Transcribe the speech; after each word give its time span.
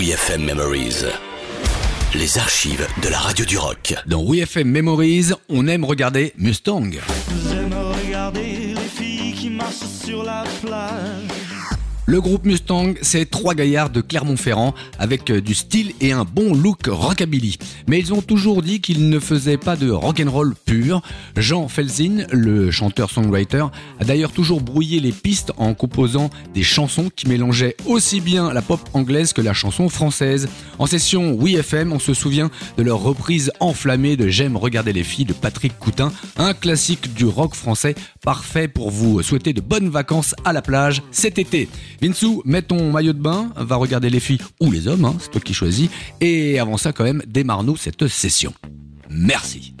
WeFM 0.00 0.46
Memories. 0.46 1.04
Les 2.14 2.38
archives 2.38 2.86
de 3.02 3.08
la 3.10 3.18
radio 3.18 3.44
du 3.44 3.58
rock. 3.58 3.94
Dans 4.06 4.24
WeFM 4.24 4.66
Memories, 4.66 5.32
on 5.50 5.66
aime 5.66 5.84
regarder 5.84 6.32
Mustang. 6.38 6.92
J'aime 7.50 7.74
regarder 7.74 8.74
les 8.74 8.88
filles 8.88 9.34
qui 9.34 9.50
marchent 9.50 9.84
sur 10.02 10.24
la 10.24 10.44
plage. 10.62 11.79
Le 12.10 12.20
groupe 12.20 12.44
Mustang, 12.44 12.94
c'est 13.02 13.30
trois 13.30 13.54
gaillards 13.54 13.90
de 13.90 14.00
Clermont-Ferrand 14.00 14.74
avec 14.98 15.30
euh, 15.30 15.40
du 15.40 15.54
style 15.54 15.92
et 16.00 16.10
un 16.10 16.24
bon 16.24 16.54
look 16.54 16.88
rockabilly. 16.88 17.56
Mais 17.86 18.00
ils 18.00 18.12
ont 18.12 18.20
toujours 18.20 18.62
dit 18.62 18.80
qu'ils 18.80 19.08
ne 19.08 19.20
faisaient 19.20 19.56
pas 19.56 19.76
de 19.76 19.88
rock'n'roll 19.92 20.56
pur. 20.56 21.02
Jean 21.36 21.68
Felsin, 21.68 22.26
le 22.32 22.72
chanteur-songwriter, 22.72 23.66
a 24.00 24.04
d'ailleurs 24.04 24.32
toujours 24.32 24.60
brouillé 24.60 24.98
les 24.98 25.12
pistes 25.12 25.52
en 25.56 25.72
composant 25.72 26.30
des 26.52 26.64
chansons 26.64 27.10
qui 27.14 27.28
mélangeaient 27.28 27.76
aussi 27.86 28.20
bien 28.20 28.52
la 28.52 28.60
pop 28.60 28.80
anglaise 28.92 29.32
que 29.32 29.40
la 29.40 29.52
chanson 29.52 29.88
française. 29.88 30.48
En 30.80 30.86
session 30.86 31.36
Oui 31.38 31.54
FM, 31.54 31.92
on 31.92 32.00
se 32.00 32.12
souvient 32.12 32.50
de 32.76 32.82
leur 32.82 32.98
reprise 32.98 33.52
enflammée 33.60 34.16
de 34.16 34.26
J'aime 34.26 34.56
regarder 34.56 34.92
les 34.92 35.04
filles 35.04 35.26
de 35.26 35.32
Patrick 35.32 35.78
Coutin, 35.78 36.10
un 36.38 36.54
classique 36.54 37.14
du 37.14 37.26
rock 37.26 37.54
français 37.54 37.94
parfait 38.20 38.66
pour 38.66 38.90
vous 38.90 39.22
souhaiter 39.22 39.52
de 39.52 39.60
bonnes 39.60 39.90
vacances 39.90 40.34
à 40.44 40.52
la 40.52 40.60
plage 40.60 41.02
cet 41.12 41.38
été. 41.38 41.68
Vinsou, 42.00 42.42
mets 42.44 42.62
ton 42.62 42.92
maillot 42.92 43.12
de 43.12 43.18
bain, 43.18 43.50
va 43.56 43.76
regarder 43.76 44.08
les 44.08 44.20
filles 44.20 44.40
ou 44.60 44.70
les 44.70 44.88
hommes, 44.88 45.04
hein, 45.04 45.16
c'est 45.20 45.30
toi 45.30 45.40
qui 45.40 45.54
choisis. 45.54 45.90
Et 46.20 46.58
avant 46.58 46.76
ça, 46.76 46.92
quand 46.92 47.04
même, 47.04 47.22
démarre-nous 47.26 47.76
cette 47.76 48.08
session. 48.08 48.54
Merci. 49.10 49.74